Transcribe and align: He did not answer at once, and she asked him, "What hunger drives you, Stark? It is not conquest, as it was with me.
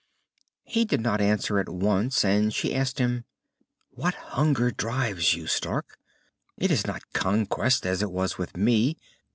He 0.63 0.83
did 0.83 0.99
not 0.99 1.21
answer 1.21 1.59
at 1.59 1.69
once, 1.69 2.25
and 2.25 2.51
she 2.51 2.73
asked 2.73 2.97
him, 2.97 3.23
"What 3.91 4.15
hunger 4.33 4.71
drives 4.71 5.35
you, 5.35 5.45
Stark? 5.45 5.99
It 6.57 6.71
is 6.71 6.87
not 6.87 7.13
conquest, 7.13 7.85
as 7.85 8.01
it 8.01 8.11
was 8.11 8.35
with 8.39 8.57
me. 8.57 8.97